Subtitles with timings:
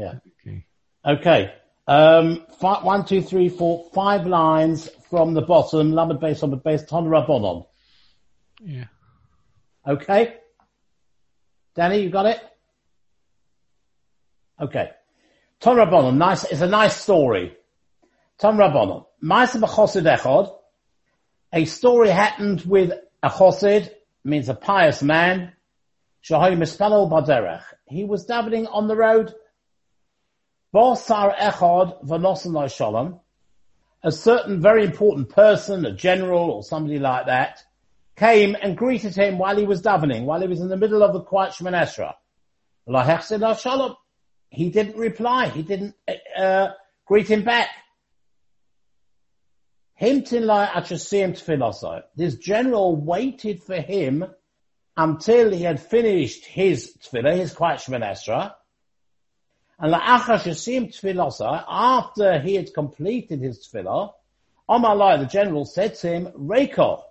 [0.00, 0.14] Yeah.
[0.46, 0.64] Okay.
[1.04, 1.52] Okay.
[1.86, 5.92] Um, fi- one, two, three, four, five lines from the bottom.
[5.92, 6.84] Lamed base on the base.
[6.84, 7.66] Ton Rabbonon.
[8.62, 8.84] Yeah.
[9.86, 10.36] Okay.
[11.74, 12.40] Danny, you got it?
[14.60, 14.90] Okay.
[15.60, 16.16] Ton Rabbonon.
[16.16, 16.44] Nice.
[16.44, 17.56] It's a nice story.
[18.38, 19.04] Ton Rabbonon.
[19.22, 20.50] Ma'aseh b'chosid echod.
[21.52, 22.92] A story happened with
[23.22, 23.90] a chosid,
[24.24, 25.52] means a pious man.
[26.22, 27.64] Shahay mispalel baderech.
[27.86, 29.34] He was davening on the road.
[30.74, 33.20] Bosar echod v'nosan shalom.
[34.02, 37.62] A certain very important person, a general or somebody like that,
[38.16, 41.12] came and greeted him while he was davening, while he was in the middle of
[41.12, 42.14] the quiet Shemoneh
[42.86, 43.60] Esrei.
[43.60, 43.96] shalom.
[44.50, 45.48] He didn't reply.
[45.48, 45.94] He didn't
[46.36, 46.68] uh,
[47.06, 47.68] greet him back.
[52.16, 54.24] This general waited for him
[54.96, 58.54] until he had finished his tefillah, his quiet Shemoneh Esrei.
[59.82, 60.36] And after
[62.38, 64.12] he had completed his tefillah,
[64.68, 67.02] Amalai, the general said to him, Reiko,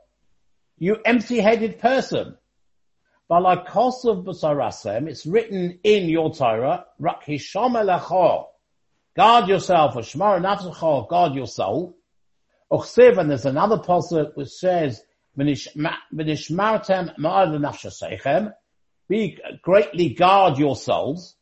[0.78, 2.38] you empty-headed person.
[3.28, 11.10] But like Kosov Basarasem, it's written in your Torah, Rak Hisham Guard yourself, Shmar Nafsachor,
[11.10, 11.98] guard your soul.
[12.72, 15.04] Uchsiv, and there's another pasuk which says,
[15.38, 18.54] "V'nishmartem ma'ad v'nafshasechem."
[19.08, 21.36] Be greatly guard yourselves,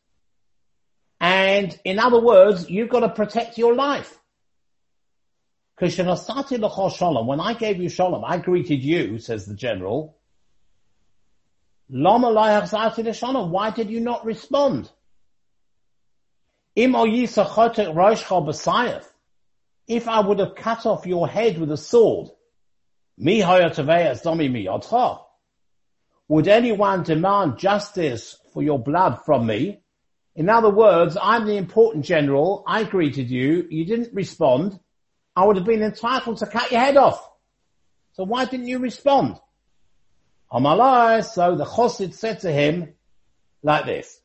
[1.20, 4.18] and in other words, you've got to protect your life.
[5.76, 10.16] When I gave you shalom, I greeted you, says the general.
[11.88, 14.90] Why did you not respond?
[19.88, 22.28] if I would have cut off your head with a sword,
[26.28, 29.80] would anyone demand justice for your blood from me?
[30.38, 32.62] In other words, I'm the important general.
[32.64, 33.66] I greeted you.
[33.68, 34.78] You didn't respond.
[35.34, 37.28] I would have been entitled to cut your head off.
[38.12, 39.40] So why didn't you respond?
[40.52, 42.94] Oh, Amalai, so the Chosid said to him
[43.64, 44.20] like this.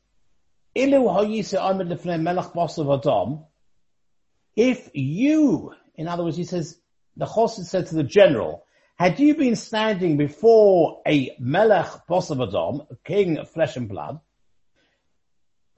[4.56, 6.78] If you, in other words, he says,
[7.16, 8.64] the Chosid said to the general,
[8.94, 13.88] had you been standing before a Melech boss of Adam, a king of flesh and
[13.88, 14.20] blood,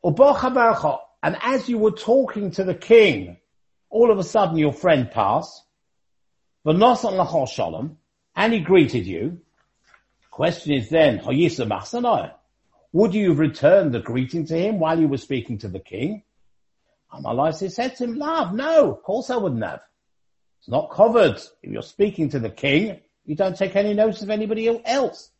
[0.06, 3.38] and as you were talking to the king,
[3.90, 5.64] all of a sudden your friend passed,
[6.64, 9.40] and he greeted you.
[10.30, 11.20] Question is then,
[12.92, 16.22] would you have returned the greeting to him while you were speaking to the king?
[17.12, 19.80] Amalai said to him, love, no, of course I wouldn't have.
[20.60, 21.36] It's not covered.
[21.62, 25.30] If you're speaking to the king, you don't take any notice of anybody else.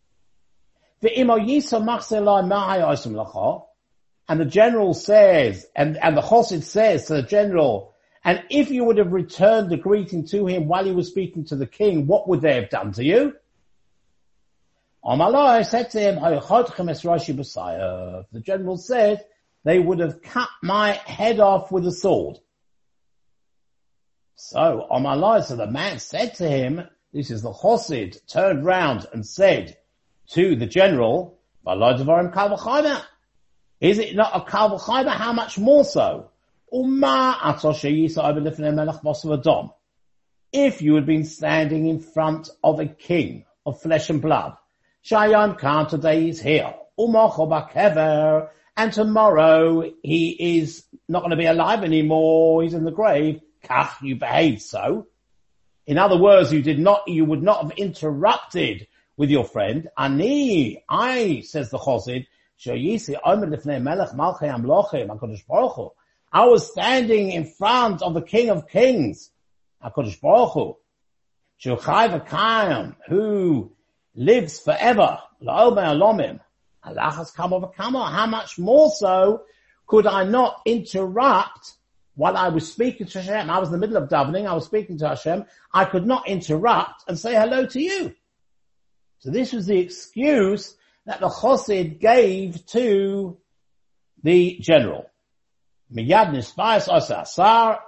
[4.28, 7.94] And the general says, and, and the Chosid says to the general,
[8.24, 11.56] and if you would have returned the greeting to him while he was speaking to
[11.56, 13.36] the king, what would they have done to you?
[15.04, 16.40] Amalai said to him, the
[18.40, 19.24] general said,
[19.62, 22.38] they would have cut my head off with a sword.
[24.34, 26.82] So, life, so the man said to him,
[27.12, 29.76] this is the Chosid, turned round and said
[30.30, 31.38] to the general,
[33.80, 35.10] is it not a Kalvachayma?
[35.10, 36.30] How much more so?
[40.52, 44.56] If you had been standing in front of a king of flesh and blood,
[45.04, 46.74] Shayam Khan today is here
[48.76, 52.62] and tomorrow he is not going to be alive anymore.
[52.62, 53.40] He's in the grave.
[53.64, 55.06] Kach, you behaved so.
[55.86, 58.86] In other words, you did not, you would not have interrupted
[59.16, 59.88] with your friend.
[59.96, 62.26] Ani, I, says the Chosid,
[62.64, 62.70] I
[66.46, 69.30] was standing in front of the King of Kings,
[69.84, 70.76] HaKadosh Baruch Hu,
[73.08, 73.72] who
[74.14, 75.70] lives forever, how
[78.26, 79.42] much more so
[79.86, 81.74] could I not interrupt
[82.14, 83.50] while I was speaking to Hashem?
[83.50, 84.46] I was in the middle of davening.
[84.46, 85.44] I was speaking to Hashem.
[85.72, 88.14] I could not interrupt and say hello to you.
[89.18, 90.74] So this was the excuse
[91.06, 93.38] that the Chosid gave to
[94.22, 95.06] the general.
[95.92, 97.80] Miyad nisbayas asar.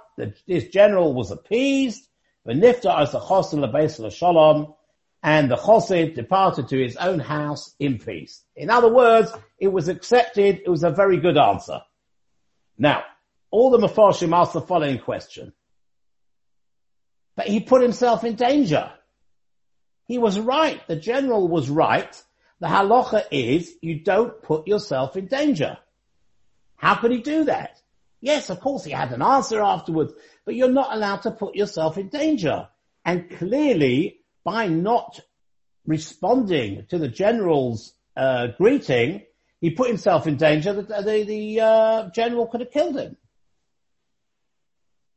[0.47, 2.07] This general was appeased.
[2.47, 4.73] V'nifta as the Chosid lebeis shalom
[5.21, 8.43] and the Chosid departed to his own house in peace.
[8.55, 10.61] In other words, it was accepted.
[10.65, 11.81] It was a very good answer.
[12.77, 13.03] Now,
[13.51, 15.51] all the Mepharshim asked the following question.
[17.35, 18.91] But he put himself in danger.
[20.05, 20.81] He was right.
[20.87, 22.23] The general was right.
[22.59, 25.77] The halacha is you don't put yourself in danger.
[26.75, 27.81] How could he do that?
[28.21, 30.13] Yes, of course he had an answer afterwards,
[30.45, 32.67] but you're not allowed to put yourself in danger.
[33.05, 35.19] And clearly, by not
[35.85, 39.23] responding to the general's uh, greeting,
[39.61, 43.17] he put himself in danger that the, the uh, general could have killed him.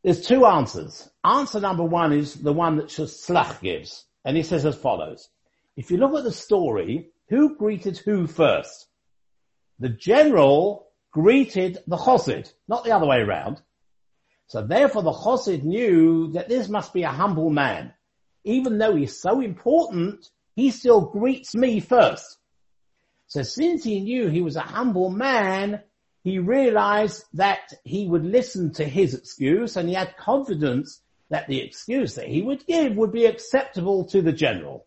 [0.03, 1.09] There's two answers.
[1.25, 5.29] Answer number one is the one that Slach gives, and he says as follows.
[5.77, 8.88] If you look at the story, who greeted who first?
[9.78, 13.60] The general greeted the Chosid, not the other way around.
[14.46, 17.94] So therefore the Chosid knew that this must be a humble man.
[18.44, 22.38] Even though he's so important, he still greets me first.
[23.28, 25.80] So since he knew he was a humble man,
[26.22, 31.60] he realized that he would listen to his excuse and he had confidence that the
[31.60, 34.86] excuse that he would give would be acceptable to the general.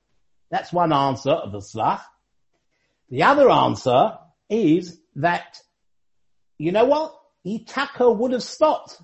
[0.52, 2.02] That's one answer of the slach.
[3.10, 4.18] The other answer
[4.50, 5.60] is that,
[6.58, 7.16] you know what?
[7.46, 9.00] Itaka would have stopped,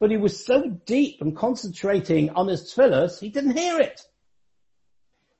[0.00, 4.00] but he was so deep and concentrating on his tefillahs, he didn't hear it.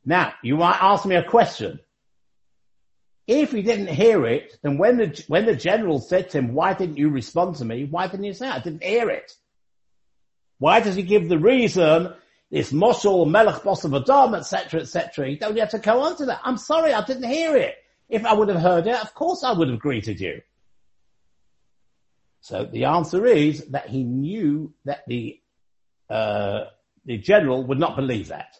[0.04, 1.80] Now, you might ask me a question.
[3.26, 6.74] If he didn't hear it, then when the, when the general said to him, why
[6.74, 7.86] didn't you respond to me?
[7.86, 9.32] Why didn't you say, I didn't hear it?
[10.58, 12.12] Why does he give the reason?
[12.50, 15.30] It's Moshul, Melech Boss of Adam, etc., etc.
[15.30, 16.40] You don't have to go on to that.
[16.44, 17.74] I'm sorry, I didn't hear it.
[18.08, 20.42] If I would have heard it, of course I would have greeted you.
[22.40, 25.40] So the answer is that he knew that the,
[26.10, 26.64] uh,
[27.06, 28.56] the general would not believe that.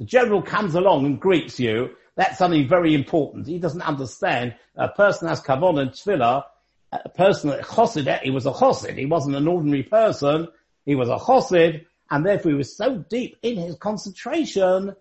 [0.00, 3.46] The general comes along and greets you that's something very important.
[3.46, 6.44] He doesn't understand a person has kavon and tefillah,
[6.92, 8.98] a person, a chosid, he was a chosid.
[8.98, 10.48] He wasn't an ordinary person.
[10.84, 14.94] He was a chosid, and therefore he was so deep in his concentration,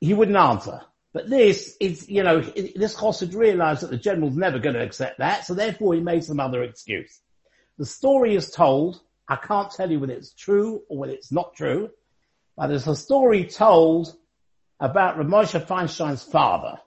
[0.00, 0.82] he wouldn't answer.
[1.14, 5.18] But this is, you know, this chosid realized that the general's never going to accept
[5.18, 7.20] that, so therefore he made some other excuse.
[7.78, 9.00] The story is told.
[9.28, 11.90] I can't tell you whether it's true or whether it's not true,
[12.56, 14.12] but there's a story told
[14.80, 16.78] about Rav Moshe Feinstein's father.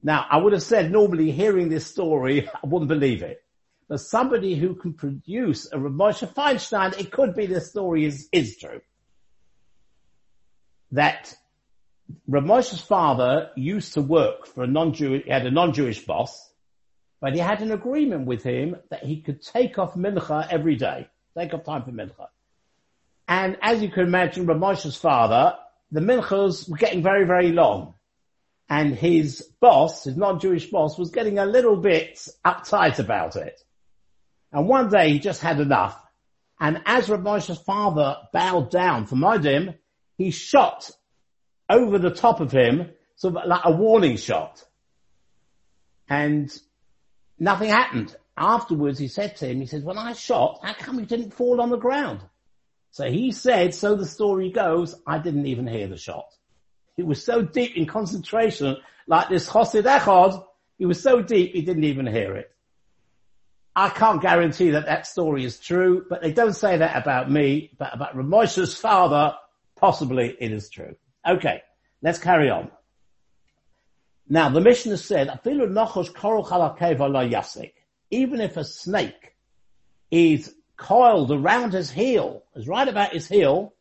[0.00, 3.42] Now, I would have said normally hearing this story, I wouldn't believe it.
[3.88, 8.28] But somebody who can produce a Rav Moshe Feinstein, it could be this story is,
[8.30, 8.80] is true.
[10.92, 11.34] That
[12.26, 16.50] Rav Moshe's father used to work for a non-Jewish, he had a non-Jewish boss,
[17.20, 21.08] but he had an agreement with him that he could take off mincha every day,
[21.36, 22.28] take off time for mincha.
[23.28, 25.56] And as you can imagine, Rav Moshe's father
[25.92, 27.94] the minchas were getting very, very long.
[28.68, 33.60] And his boss, his non-Jewish boss, was getting a little bit uptight about it.
[34.50, 35.98] And one day he just had enough.
[36.58, 39.74] And as Rav Moshe's father bowed down for Modim,
[40.16, 40.90] he shot
[41.68, 44.64] over the top of him, sort of like a warning shot.
[46.08, 46.52] And
[47.38, 48.14] nothing happened.
[48.36, 51.60] Afterwards he said to him, he said, when I shot, how come you didn't fall
[51.60, 52.20] on the ground?
[52.90, 56.26] So he said, so the story goes, I didn't even hear the shot.
[56.96, 58.76] He was so deep in concentration,
[59.06, 60.44] like this Chosid Echad,
[60.78, 62.50] he was so deep he didn't even hear it.
[63.74, 67.70] I can't guarantee that that story is true, but they don't say that about me,
[67.78, 69.34] but about Rav Moshe's father,
[69.76, 70.94] possibly it is true.
[71.26, 71.62] Okay,
[72.02, 72.70] let's carry on.
[74.28, 75.40] Now the Mishnah said,
[78.10, 79.36] even if a snake
[80.10, 83.74] is coiled around his heel, is right about his heel,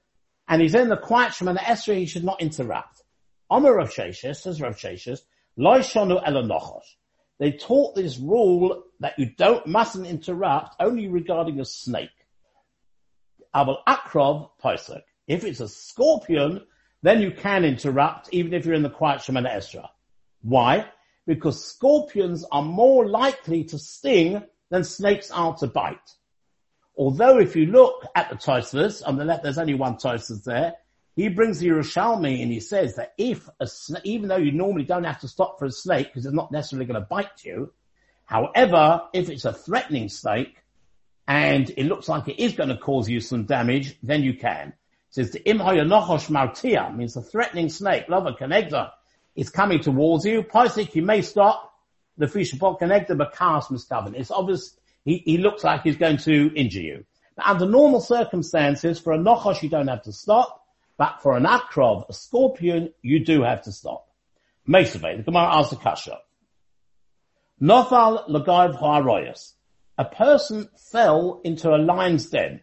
[0.47, 3.01] and he's in the quiet Shemana Esrei, he should not interrupt.
[3.49, 5.19] Omer Rav Sheshes, says Rav Sheshes,
[5.57, 6.83] Loi Shonu Elanochos.
[7.39, 12.09] They taught this rule that you don't, mustn't interrupt only regarding a snake.
[13.55, 15.03] Abel Akrov Pesach.
[15.27, 16.61] If it's a scorpion,
[17.01, 19.87] then you can interrupt even if you're in the quiet Shemana Esra.
[20.41, 20.85] Why?
[21.25, 25.97] Because scorpions are more likely to sting than snakes are to bite.
[26.97, 30.75] Although if you look at the Tosfos, on the left there's only one Tosfos there,
[31.15, 33.67] he brings the Yerushalmi and he says that if a
[34.03, 36.85] even though you normally don't have to stop for a snake because it's not necessarily
[36.85, 37.73] going to bite you,
[38.25, 40.63] however, if it's a threatening snake
[41.27, 44.73] and it looks like it is going to cause you some damage, then you can.
[45.11, 48.91] Says the imhoyanochosh martia means a threatening snake, lava connector,
[49.35, 50.41] is coming towards you.
[50.41, 51.67] Posik, you may stop.
[52.17, 54.15] The fishapot connector, but cast mistaven.
[54.15, 57.05] It's obvious he, he looks like he's going to injure you.
[57.35, 60.65] But under normal circumstances, for a nochosh you don't have to stop,
[60.97, 64.07] but for an akrov, a scorpion, you do have to stop.
[64.67, 66.19] Mesave, the Gemara asks a kasha.
[67.61, 69.53] Nofal lagayv ha'aroyas.
[69.97, 72.61] A person fell into a lion's den.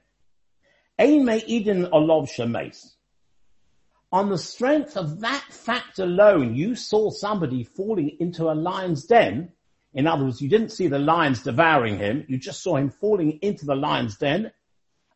[4.10, 9.52] On the strength of that fact alone, you saw somebody falling into a lion's den,
[9.94, 12.24] In other words, you didn't see the lions devouring him.
[12.28, 14.52] You just saw him falling into the lion's den.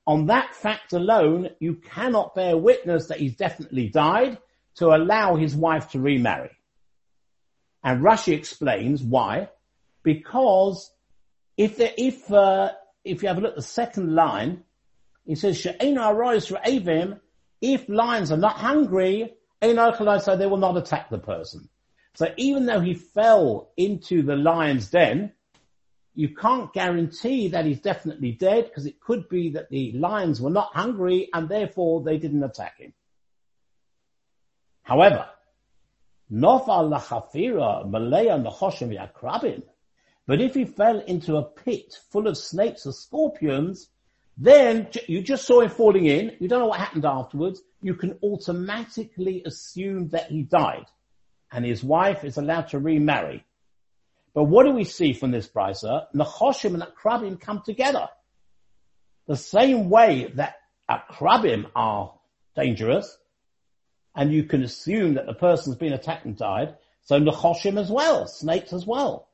[0.06, 4.38] On that fact alone, you cannot bear witness that he's definitely died
[4.76, 6.50] to allow his wife to remarry.
[7.84, 9.48] And Rashi explains why.
[10.02, 10.90] Because
[11.56, 12.72] if if, uh,
[13.04, 14.64] if you have a look at the second line,
[15.24, 17.20] he says, She'ena arois re'evim,
[17.60, 21.68] if lions are not hungry, so they will not attack the person.
[22.14, 25.32] So even though he fell into the lion's den,
[26.14, 30.50] you can't guarantee that he's definitely dead because it could be that the lions were
[30.50, 32.92] not hungry and therefore they didn't attack him.
[34.82, 35.26] However.
[40.26, 43.88] But if he fell into a pit full of snakes or scorpions,
[44.42, 46.36] then you just saw him falling in.
[46.40, 47.62] You don't know what happened afterwards.
[47.80, 50.86] You can automatically assume that he died
[51.52, 53.44] and his wife is allowed to remarry.
[54.34, 56.06] But what do we see from this brisa?
[56.12, 58.08] Nechoshim and Akrabim come together.
[59.28, 60.56] The same way that
[60.90, 62.12] Akrabim are
[62.56, 63.16] dangerous,
[64.16, 68.26] and you can assume that the person's been attacked and died, so Nechoshim as well,
[68.26, 69.28] snakes as well.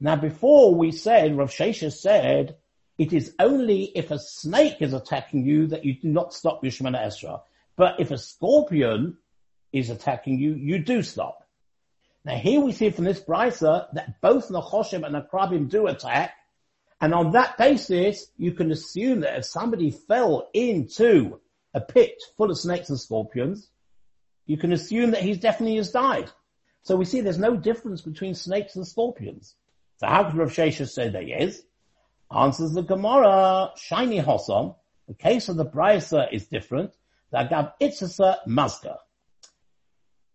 [0.00, 2.56] Now before we said, Rav Shesha said,
[2.98, 6.70] it is only if a snake is attacking you that you do not stop your
[6.70, 7.40] Shemana Esra.
[7.76, 9.16] But if a scorpion
[9.72, 11.46] is attacking you, you do stop.
[12.24, 16.32] Now here we see from this brisa that both Nechoshim and Akrabim do attack,
[17.00, 21.40] and on that basis, you can assume that if somebody fell into
[21.74, 23.68] a pit full of snakes and scorpions,
[24.46, 26.30] you can assume that he's definitely has died.
[26.82, 29.54] So we see there's no difference between snakes and scorpions.
[29.96, 31.62] So how could Rav Shesha say there is?
[32.30, 34.74] Answers the Gemara, shiny Hossam,
[35.06, 36.92] the case of the Brisa is different.
[37.30, 38.98] The Gav Itzasa Mazda.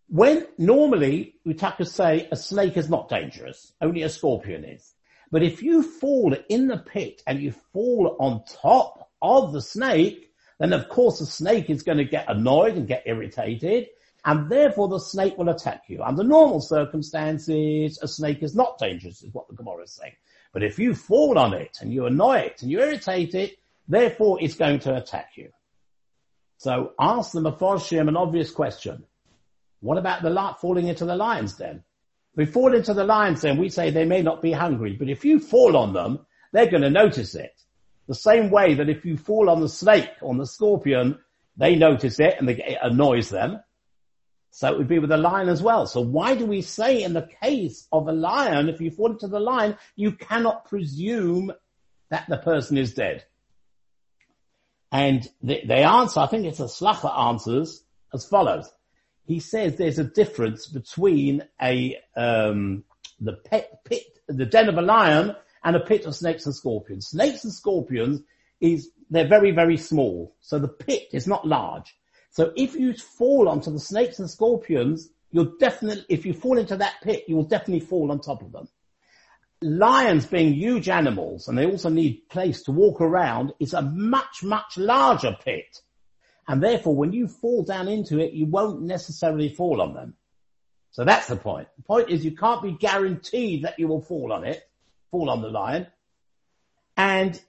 [0.07, 4.93] When normally we to say a snake is not dangerous, only a scorpion is.
[5.31, 10.31] But if you fall in the pit and you fall on top of the snake,
[10.59, 13.87] then of course the snake is going to get annoyed and get irritated
[14.25, 16.03] and therefore the snake will attack you.
[16.03, 20.13] Under normal circumstances, a snake is not dangerous is what the Gemara is saying.
[20.53, 23.57] But if you fall on it and you annoy it and you irritate it,
[23.87, 25.49] therefore it's going to attack you.
[26.57, 29.05] So ask the Mefarshim an obvious question.
[29.79, 31.83] What about the falling into the lion's den?
[32.33, 35.09] If we fall into the lion's den, we say they may not be hungry, but
[35.09, 37.53] if you fall on them, they're going to notice it.
[38.07, 41.19] The same way that if you fall on the snake, on the scorpion,
[41.55, 43.59] they notice it and it annoys them.
[44.51, 45.85] So it would be with a lion as well.
[45.85, 49.27] So why do we say in the case of a lion, if you fall into
[49.27, 51.51] the lion, you cannot presume
[52.09, 53.25] that the person is dead?
[54.91, 58.71] And the, the answer, I think it's a slacha answers as follows
[59.29, 62.83] he says there's a difference between a um,
[63.19, 67.09] the pet, pit, the den of a lion, and a pit of snakes and scorpions.
[67.09, 68.21] Snakes and scorpions
[68.59, 71.95] is they're very very small, so the pit is not large.
[72.31, 76.77] So if you fall onto the snakes and scorpions, you'll definitely, if you fall into
[76.77, 78.67] that pit, you will definitely fall on top of them.
[79.61, 84.41] Lions being huge animals, and they also need place to walk around, is a much,
[84.43, 85.81] much larger pit.
[86.47, 90.15] And therefore, when you fall down into it, you won't necessarily fall on them.
[90.91, 91.67] So that's the point.
[91.77, 94.67] The point is you can't be guaranteed that you will fall on it,
[95.11, 95.87] fall on the lion.
[96.97, 97.39] And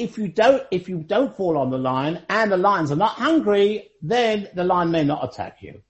[0.00, 3.12] if you don't, if you don't fall on the lion and the lions are not
[3.12, 5.82] hungry, then the lion may not attack you.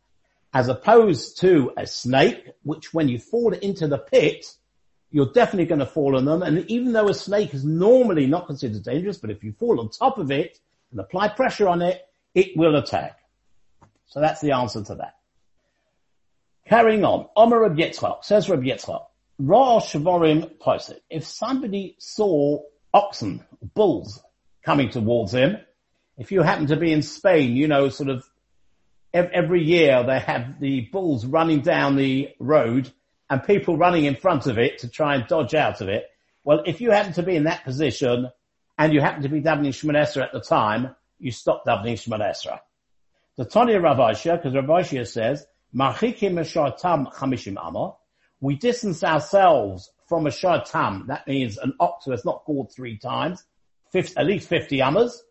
[0.53, 4.53] As opposed to a snake, which when you fall into the pit,
[5.13, 6.43] you're definitely going to fall on them.
[6.43, 9.91] And even though a snake is normally not considered dangerous, but if you fall on
[9.91, 10.59] top of it
[10.91, 13.19] and apply pressure on it, it will attack.
[14.07, 15.15] So that's the answer to that.
[16.67, 19.05] Carrying on, Omer Reb Yitzchak, says Reb Yitzchak,
[19.39, 21.01] Ra Shavorim Toisit.
[21.09, 22.61] If somebody saw
[22.93, 23.45] oxen,
[23.75, 24.23] bulls
[24.65, 25.57] coming towards him,
[26.19, 28.25] if you happen to be in Spain, you know, sort of
[29.13, 32.91] every year they have the bulls running down the road
[33.29, 36.05] and people running in front of it to try and dodge out of it.
[36.45, 38.31] Well, if you happen to be in that position
[38.79, 42.61] and you happen to be davening Shemon at the time, you stop davening Shemona Esra.
[43.37, 47.95] The Tanya Rav because Rav says, Marchikim Tam Chamishim
[48.41, 52.99] we distance ourselves from a Tam, that means an ox who has not gored three
[52.99, 53.45] times,
[53.93, 55.23] 50, at least 50 amas,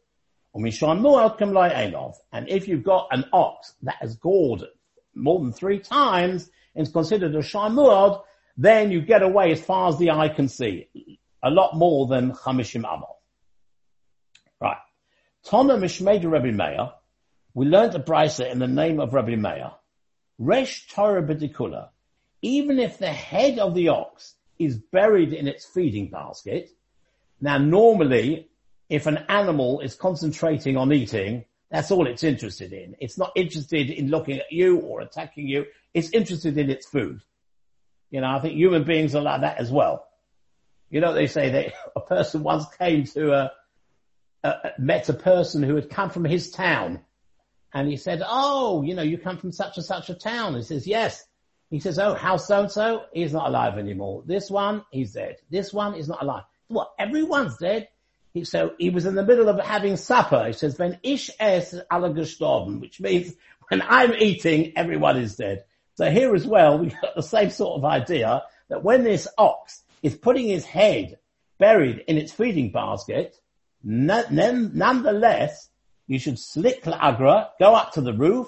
[0.56, 0.66] and
[2.50, 4.64] if you've got an ox that has gored
[5.14, 8.22] more than three times and is considered a Shamuad,
[8.58, 10.88] then you get away as far as the eye can see.
[11.44, 13.16] A lot more than Chamishim Amor.
[15.44, 16.92] Tana Mishmeda Rabbi Meir,
[17.54, 19.72] we learned the brisa in the name of Rabbi Meir.
[20.38, 21.90] Resh Torah B'dikula.
[22.42, 26.70] Even if the head of the ox is buried in its feeding basket.
[27.42, 28.50] Now normally,
[28.90, 32.96] if an animal is concentrating on eating, that's all it's interested in.
[33.00, 35.66] It's not interested in looking at you or attacking you.
[35.94, 37.22] It's interested in its food.
[38.10, 40.06] You know, I think human beings are like that as well.
[40.90, 43.52] You know, they say that a person once came to a,
[44.44, 47.02] a, met a person who had come from his town
[47.74, 50.56] and he said, Oh, you know, you come from such and such a town.
[50.56, 51.24] He says, yes.
[51.70, 53.06] He says, Oh, how so and so?
[53.14, 54.24] He's not alive anymore.
[54.26, 55.38] This one, he's dead.
[55.50, 56.44] This one is not alive.
[56.68, 56.92] What?
[56.98, 57.90] Everyone's dead.
[58.34, 60.46] He, so he was in the middle of having supper.
[60.48, 63.34] He says, "When ish es alle gestorben," which means
[63.70, 65.64] when I'm eating, everyone is dead.
[65.96, 69.82] So here as well, we got the same sort of idea that when this ox
[70.02, 71.18] is putting his head
[71.58, 73.36] buried in its feeding basket,
[73.84, 75.70] nonetheless,
[76.08, 78.48] you should slick agra, go up to the roof,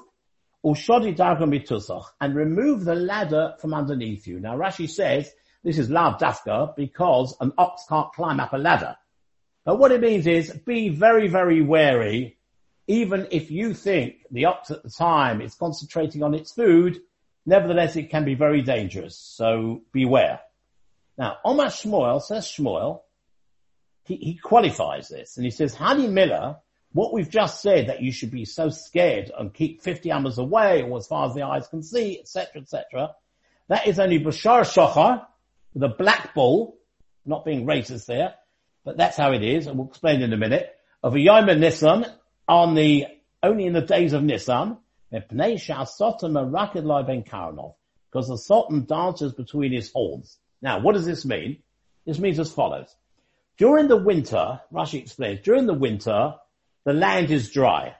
[0.64, 4.40] and remove the ladder from underneath you.
[4.40, 5.32] Now Rashi says
[5.64, 8.96] this is lav dafka because an ox can't climb up a ladder.
[9.64, 12.38] But what it means is be very, very wary.
[12.88, 17.00] Even if you think the ox at the time is concentrating on its food,
[17.46, 19.18] nevertheless it can be very dangerous.
[19.18, 20.42] So beware.
[21.18, 23.02] Now, Omar Shmuel says Shmuel,
[24.06, 26.58] he, he qualifies this and he says, Hani Miller,
[26.94, 30.82] what we've just said that you should be so scared and keep 50 amas away
[30.82, 33.16] or as far as the eyes can see, etc., etc.
[33.70, 35.26] That is only Bashar Shochar,
[35.76, 36.78] the black bull,
[37.26, 38.36] not being racist there,
[38.84, 42.12] but that's how it is, and we'll explain in a minute, of a Yom Nissan
[42.48, 43.06] on the,
[43.42, 44.78] only in the days of Nissan,
[48.12, 50.38] because the Satan dances between his horns.
[50.62, 51.64] Now, what does this mean?
[52.06, 52.96] This means as follows.
[53.58, 56.36] During the winter, Rashi explains, during the winter,
[56.84, 57.96] the land is dry.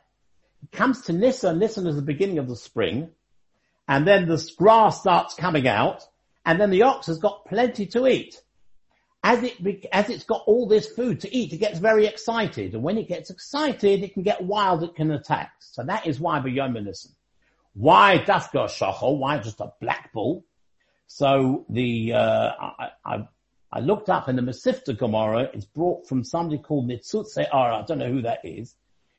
[0.64, 3.10] It comes to Nissan, Nissan is the beginning of the spring,
[3.88, 6.04] and then the grass starts coming out,
[6.46, 8.42] and then the ox has got plenty to eat
[9.24, 12.84] as it as it's got all this food to eat, it gets very excited, and
[12.84, 14.84] when it gets excited, it can get wild.
[14.84, 15.52] It can attack.
[15.60, 17.12] So that is why B'yominism.
[17.74, 19.20] Why Dafka Shachol?
[19.20, 20.44] Why just a black bull?
[21.08, 23.28] So the uh, I, I,
[23.74, 25.50] I looked up in the Mesivta Gemara.
[25.54, 27.78] It's brought from somebody called Nitzutze Ara.
[27.78, 28.76] I don't know who that is,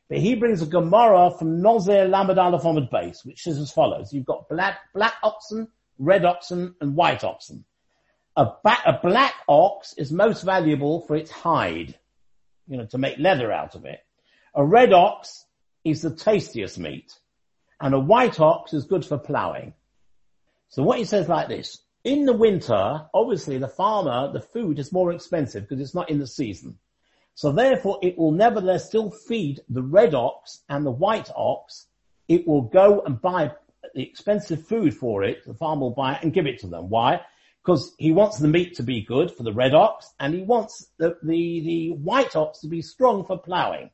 [0.08, 4.26] but he brings a Gemara from Nozer Lamed Aleph base, which says as follows: You've
[4.26, 7.64] got black black oxen, red oxen, and white oxen.
[8.36, 11.98] A, ba- a black ox is most valuable for its hide,
[12.66, 14.00] you know, to make leather out of it.
[14.54, 15.46] A red ox
[15.84, 17.12] is the tastiest meat,
[17.80, 19.74] and a white ox is good for ploughing.
[20.68, 24.92] So what he says like this, in the winter, obviously the farmer, the food is
[24.92, 26.78] more expensive because it's not in the season.
[27.34, 31.86] So therefore it will nevertheless still feed the red ox and the white ox.
[32.28, 33.52] It will go and buy
[33.94, 35.46] the expensive food for it.
[35.46, 36.88] The farmer will buy it and give it to them.
[36.88, 37.20] Why?
[37.62, 40.88] because he wants the meat to be good for the red ox and he wants
[40.98, 43.90] the, the, the white ox to be strong for ploughing.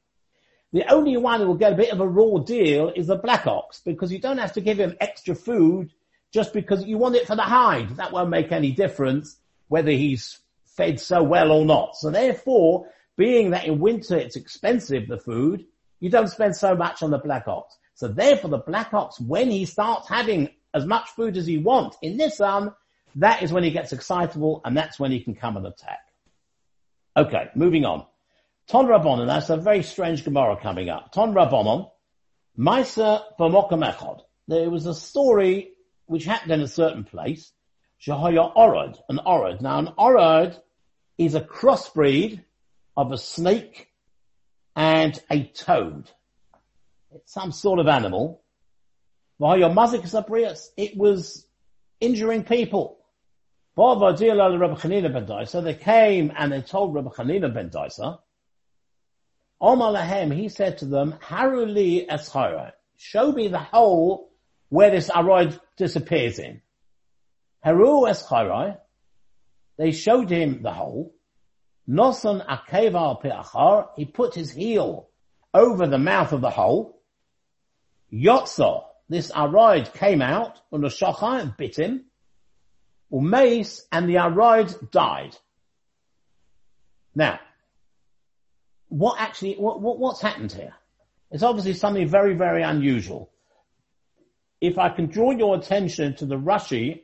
[0.73, 3.47] The only one who will get a bit of a raw deal is the black
[3.47, 5.93] ox because you don't have to give him extra food
[6.33, 7.97] just because you want it for the hide.
[7.97, 9.39] That won't make any difference
[9.69, 11.97] whether he's fed so well or not.
[11.97, 15.65] So therefore, being that in winter it's expensive, the food,
[16.01, 17.77] you don't spend so much on the black ox.
[17.95, 21.97] So therefore the black ox, when he starts having as much food as he wants
[22.03, 22.73] in this sun,
[23.17, 26.01] that is when he gets excitable and that's when he can come and attack.
[27.17, 28.07] Okay, moving on.
[28.69, 31.11] Ton Rabbonon, that's a very strange Gemara coming up.
[31.11, 31.91] Ton Rabbonon,
[32.57, 34.21] Maisa Echad.
[34.47, 35.73] There was a story
[36.09, 37.53] which happened in a certain place.
[38.05, 39.61] Shahaya Orad, an Orad.
[39.61, 40.59] Now an Orad
[41.17, 42.43] is a crossbreed
[42.97, 43.89] of a snake
[44.75, 46.11] and a toad.
[47.13, 48.43] It's some sort of animal.
[49.41, 51.47] It was
[52.01, 52.99] injuring people.
[53.77, 54.11] So
[55.61, 58.19] they came and they told Rabbi Chanina ben Daisa,
[59.61, 64.31] Omar Lahem, he said to them, Haruli Eschara, show me the hole
[64.69, 66.61] where this aroid disappears in.
[67.65, 68.79] Haru Eschara,
[69.77, 71.15] they showed him the hole.
[71.89, 75.09] Nosan Akeva Pe'achar, he put his heel
[75.55, 77.01] over the mouth of the hole.
[78.13, 82.05] Yotza, this aroid came out, and the shachar bit him.
[83.11, 85.35] Umeis and the Aroid died.
[87.15, 87.41] Now,
[88.89, 90.75] what actually, what, what, what's happened here?
[91.31, 93.31] It's obviously something very, very unusual.
[94.61, 97.03] If I can draw your attention to the Rashi,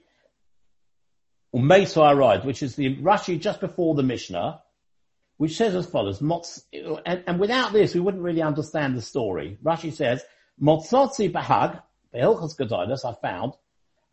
[1.52, 4.60] or Umeis Aroid, which is the Rashi just before the Mishnah,
[5.36, 9.58] which says as follows, and, and, without this we wouldn't really understand the story.
[9.62, 10.24] Rashi says,
[10.60, 11.80] Motzotzi Bahag,
[12.12, 13.54] the Hilchas Gedolos I found,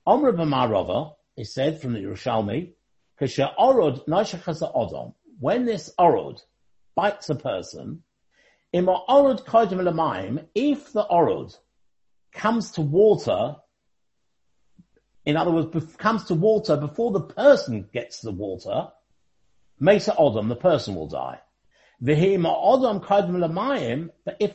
[0.08, 2.73] Omra B'marova, he said from the Yerushalmi,
[3.19, 6.39] orod odom, when this orod
[6.95, 8.04] bites a person,
[8.73, 8.86] if
[10.93, 11.58] the orod
[12.32, 13.58] comes to water,
[15.26, 18.91] in other words, comes to water before the person gets to the water,
[19.80, 21.39] Mesa Odom, the person will die.
[22.00, 22.41] But if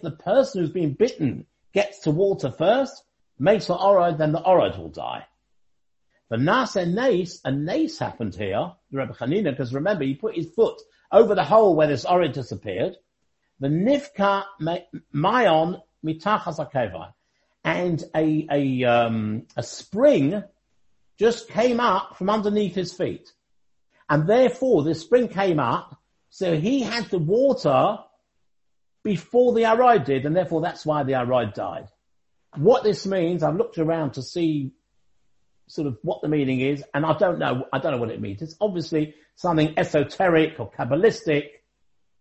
[0.00, 3.04] the person who's been bitten gets to water first,
[3.38, 5.26] Mesa Orod, then the Orod will die.
[6.28, 10.52] The Nas and a Nace happened here, the Rebbe Chanina, because remember, he put his
[10.54, 12.96] foot over the hole where this Orod disappeared.
[13.60, 14.42] The Nifka
[15.14, 16.58] Mayon Mitachas.
[17.66, 20.42] And a, a, um, a spring
[21.18, 23.28] just came up from underneath his feet.
[24.08, 26.00] And therefore the spring came up,
[26.30, 27.98] so he had the water
[29.02, 31.88] before the Aride did, and therefore that's why the Aride died.
[32.56, 34.72] What this means, I've looked around to see
[35.66, 38.20] sort of what the meaning is, and I don't know, I don't know what it
[38.20, 38.42] means.
[38.42, 41.48] It's obviously something esoteric or Kabbalistic,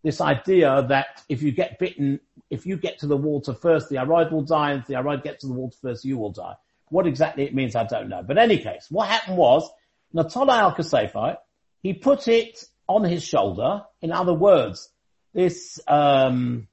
[0.03, 2.19] this idea that if you get bitten,
[2.55, 5.23] if you get to the water first, the Aride will die, and if the Aride
[5.23, 6.55] gets to the water first, you will die.
[6.89, 8.23] What exactly it means, I don't know.
[8.23, 9.69] But any case, what happened was,
[10.15, 11.37] Natala al
[11.81, 13.83] he put it on his shoulder.
[14.01, 14.89] In other words,
[15.33, 16.67] this, um,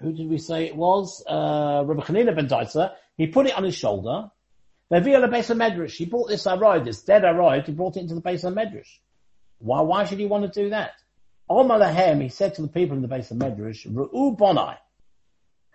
[0.00, 1.24] who did we say it was?
[1.26, 2.92] Uh, Rabbi Chanina ben Daitzer.
[3.16, 4.30] He put it on his shoulder.
[4.90, 5.96] The base of Medrash.
[5.96, 8.98] He brought this Aride, this dead Aride, he brought it into the base of Medrash.
[9.58, 10.92] Why, why should he want to do that?
[11.50, 14.76] Omalahem, he said to the people in the base of Medrash, Ru'u Bonai,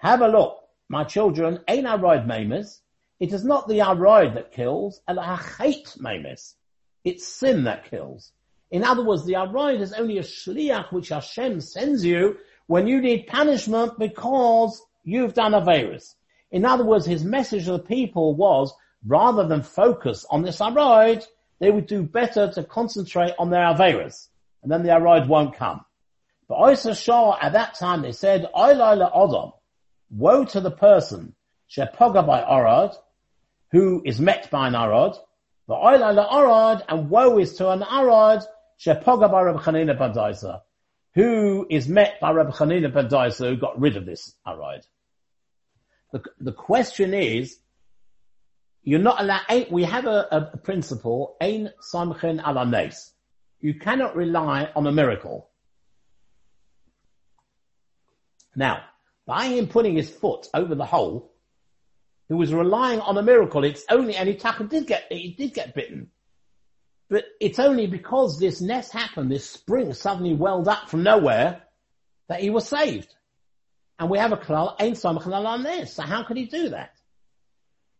[0.01, 0.57] have a look,
[0.89, 2.79] my children, ain't Aride Mamers,
[3.19, 6.55] it is not the Aroid that kills, and Achait Memes.
[7.03, 8.31] It's sin that kills.
[8.71, 12.99] In other words, the Aroid is only a shliach which Hashem sends you when you
[12.99, 16.15] need punishment because you've done a virus.
[16.49, 18.73] In other words, his message to the people was,
[19.05, 21.23] rather than focus on this Aroid,
[21.59, 24.29] they would do better to concentrate on their Averas.
[24.63, 25.85] And then the Aroid won't come.
[26.47, 29.53] But Oysa Shah, at that time, they said, Oylaila Odom,
[30.11, 31.35] woe to the person,
[31.69, 32.91] Shepoga by Arad,
[33.71, 35.13] who is met by an arad,
[35.67, 38.43] the oil arad, and woe is to an arad,
[38.79, 40.59] shepoga by Rabbi Chanina ben
[41.13, 44.85] who is met by Rabbi Chanina ben who got rid of this arad.
[46.11, 47.57] The, the question is,
[48.83, 53.13] you're not allowed, we have a, a principle, ein samchen ala nes.
[53.61, 55.49] You cannot rely on a miracle.
[58.55, 58.81] Now,
[59.25, 61.31] by him putting his foot over the hole,
[62.29, 63.63] who was relying on a miracle.
[63.63, 66.09] It's only, and Itaka did get, he did get bitten.
[67.09, 71.61] But it's only because this nes happened, this spring suddenly welled up from nowhere,
[72.29, 73.13] that he was saved.
[73.99, 75.93] And we have a klal, ain't samachan on this.
[75.93, 76.93] So how could he do that?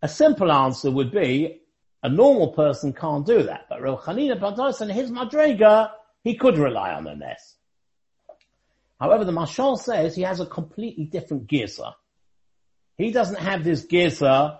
[0.02, 1.62] A simple answer would be,
[2.02, 3.66] a normal person can't do that.
[3.70, 5.92] But Chanina Badas and his madrega,
[6.24, 7.56] he could rely on the nes.
[9.02, 11.94] However, the Mashal says he has a completely different girsa.
[13.00, 14.60] He doesn't have this girsa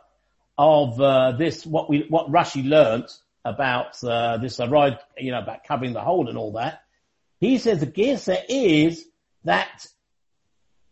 [0.58, 3.12] of uh, this what we what Rashi learnt
[3.46, 6.82] about uh, this aride, you know, about covering the hole and all that.
[7.40, 9.06] He says the girsa is
[9.44, 9.86] that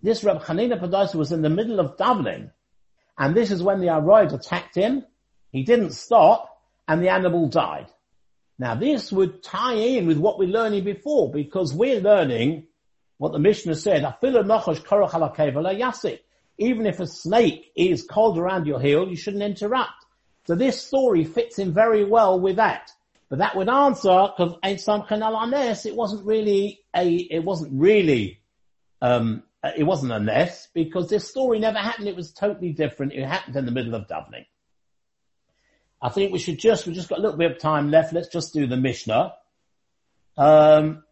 [0.04, 2.52] this Reb Chanina Padasa was in the middle of davening,
[3.18, 5.04] and this is when the aride attacked him.
[5.52, 6.56] He didn't stop,
[6.88, 7.88] and the animal died.
[8.60, 12.68] Now this would tie in with what we're learning before, because we're learning
[13.20, 14.06] what the Mishnah said,
[16.58, 20.06] even if a snake is coiled around your heel, you shouldn't interrupt.
[20.48, 22.92] So this story fits in very well with that.
[23.30, 24.56] But that would answer, because
[25.86, 28.40] it wasn't really a, it wasn't really,
[29.02, 29.44] um,
[29.78, 32.08] it wasn't a nes because this story never happened.
[32.08, 33.12] It was totally different.
[33.12, 34.46] It happened in the middle of davening.
[36.02, 38.14] I think we should just, we've just got a little bit of time left.
[38.14, 39.34] Let's just do the Mishnah.
[40.38, 41.04] Um,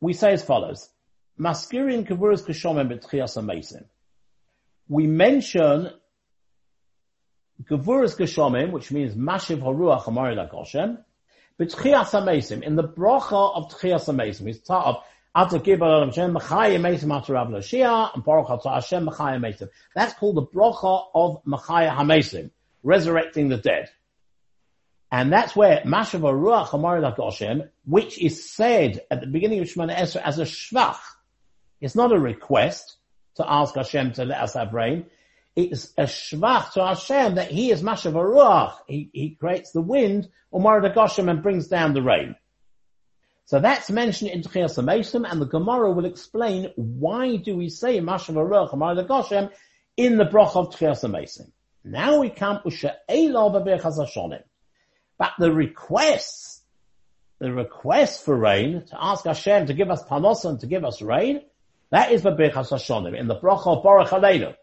[0.00, 0.90] we say as follows.
[1.38, 3.84] Maskirin kavuras kashomim betchias amasim
[4.88, 5.90] we mention
[7.62, 10.98] Gevurus Geshomim, which means Mashiv Haruach Hamarila Goshem,
[11.58, 14.96] but Tchias HaMesim, in the bracha of Tchias HaMesim, it's taught of
[15.34, 19.68] Ata Gibal Hashem Machaya Mesim Ata Rav Loshia, and Baruch Ata Hashem Machaya Mesim.
[19.94, 22.50] That's called the bracha of Machaya HaMesim,
[22.82, 23.88] resurrecting the dead.
[25.10, 29.96] And that's where Mashav Haruach Hamarila Goshem, which is said at the beginning of Shemana
[29.96, 30.98] Esra as a shvach,
[31.80, 32.96] it's not a request,
[33.36, 35.06] to ask Hashem to let us have rain.
[35.54, 38.74] It's a shvach to Hashem that He is Mashav Ruach.
[38.86, 42.36] He, he creates the wind, or Marad Goshem, and brings down the rain.
[43.46, 44.76] So that's mentioned in Tchias
[45.30, 49.50] and the Gemara will explain why do we say Mashav Ruach Marad Goshem
[49.96, 51.40] in the Broch of Tchias.
[51.84, 52.98] Now we come to
[55.18, 56.62] But the requests
[57.38, 61.02] the request for rain, to ask Hashem to give us panos and to give us
[61.02, 61.42] rain,
[61.90, 64.54] that is the Birchas Hashonim, in the bracha of Baruch Aleinu.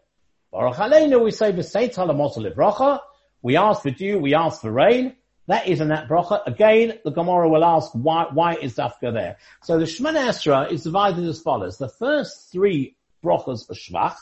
[0.52, 3.00] Baruch Aleinu, we say, V'seit halamot bracha,
[3.42, 6.46] we ask for dew, we ask for rain, that is in that bracha.
[6.46, 9.36] Again, the Gemara will ask why, why is Dafka there?
[9.62, 11.76] So the Shemana Esra is divided as follows.
[11.76, 14.16] The first three brachas are Shvach.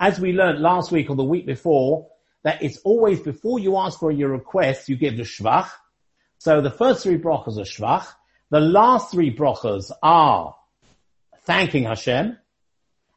[0.00, 2.08] As we learned last week or the week before,
[2.42, 5.68] that it's always before you ask for your request, you give the Shvach.
[6.38, 8.06] So the first three brachas are Shvach.
[8.50, 10.56] The last three brachas are
[11.48, 12.36] thanking Hashem.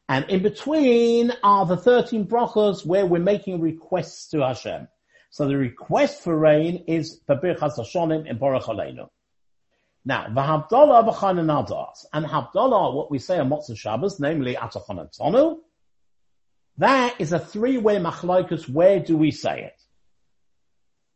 [0.08, 4.88] And in between are the 13 brachas where we're making requests to Hashem.
[5.30, 9.08] So the request for rain is Babirchas Hashonim in Baruch Aleinu.
[10.04, 15.58] Now, v'habdallah b'chanan adas, and habdallah, what we say on Motzah Shabbos, namely atachon tonu,
[16.78, 18.68] that is a three-way machlaikus.
[18.68, 19.82] Where do we say it?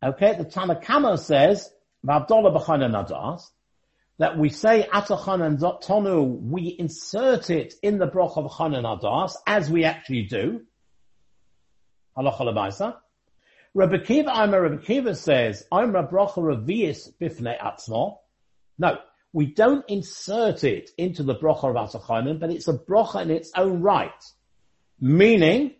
[0.04, 1.70] Okay, the Tanakama says
[2.06, 3.42] v'habdallah b'chanan adas,
[4.18, 9.34] that we say atachon and tonu, we insert it in the broch of chanan adas,
[9.46, 10.62] as we actually do.
[12.16, 12.94] Halacha
[13.76, 18.16] Rabbi Kiva, I'm a Rabbi Kiva says, I'm a bracha revius bifnei atzmo.
[18.78, 18.96] No,
[19.34, 23.52] we don't insert it into the bracha of Atachanan, but it's a bracha in its
[23.54, 24.24] own right.
[24.98, 25.74] Meaning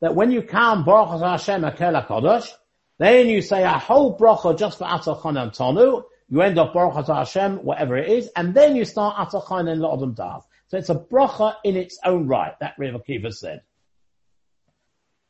[0.00, 2.50] that when you come bracha Hashem akel HaKadosh,
[2.98, 7.64] then you say a whole bracha just for Atachanan Tonu, you end up bracha Hashem,
[7.64, 10.44] whatever it is, and then you start Atachanan La'odam Das.
[10.68, 13.62] So it's a bracha in its own right, that Rabbi Kiva said.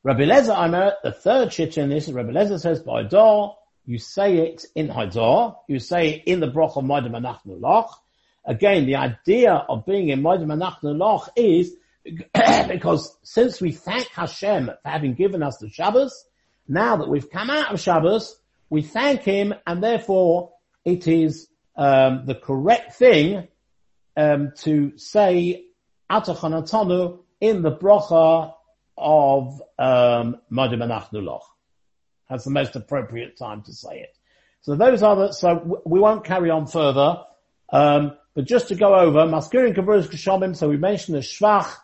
[0.03, 4.39] Rabbi Lezer Aimer, the third shit in this, Rabbi Lezer says, by door, you say
[4.39, 8.03] it in Hadar, you say it in the Broch of Moedim Anachnu Loch.
[8.45, 11.75] Again, the idea of being in Moedim Anachnu Loch is
[12.69, 16.25] because since we thank Hashem for having given us the Shabbos,
[16.67, 18.39] now that we've come out of Shabbos,
[18.71, 20.53] we thank Him and therefore
[20.85, 23.49] it is um, the correct thing
[24.17, 25.65] um, to say
[26.11, 28.53] Atachanatonu in the Brocha
[28.97, 30.37] of um.
[32.29, 34.17] That's the most appropriate time to say it.
[34.63, 37.23] So those are the, so we won't carry on further.
[37.71, 41.75] Um, but just to go over, Maskirin Kabruz Kashomim, so we mentioned the Shvach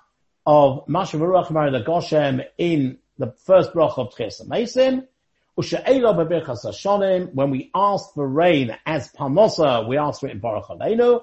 [0.47, 5.07] of Masha Baruch Marila Goshem in the first brach of Tches Mesim.
[5.57, 11.23] When we ask for rain as Panosa, we ask for it in Baruch Aleinu.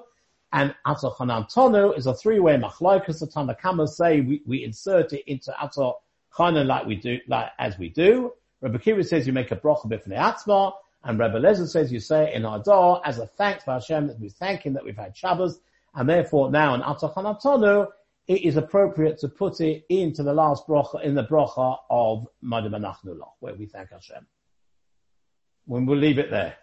[0.54, 3.20] And Ato Tonu is a three-way machlaikas.
[3.20, 5.98] The Tanakama say we, we insert it into Ato
[6.36, 8.32] Chanan like we do, like, as we do.
[8.62, 10.72] Rabbi Kiva says you make a bracha b'fnei atzma,
[11.04, 14.20] and Rabbi Lezer says you say it in Adar as a thanks for Hashem that
[14.20, 15.58] we thank Him that we've had Shabbos,
[15.94, 17.88] and therefore now in Ato Tonu,
[18.28, 22.76] it is appropriate to put it into the last bracha, in the bracha of Madim
[22.76, 24.26] Anachnu where we thank Hashem.
[25.64, 26.56] When we'll leave it there.